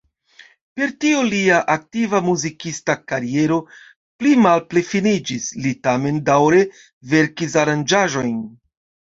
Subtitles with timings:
[0.79, 3.59] Per tio lia aktiva muzikista kariero
[4.23, 6.63] pli malpli finiĝis; li tamen daŭre
[7.15, 8.37] verkis aranĝaĵojn.